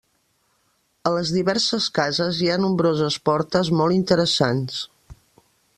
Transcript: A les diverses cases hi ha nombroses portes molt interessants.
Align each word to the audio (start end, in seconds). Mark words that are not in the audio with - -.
A 1.09 1.11
les 1.15 1.33
diverses 1.35 1.89
cases 1.99 2.41
hi 2.45 2.49
ha 2.49 2.57
nombroses 2.65 3.21
portes 3.31 3.73
molt 3.83 3.99
interessants. 4.01 4.83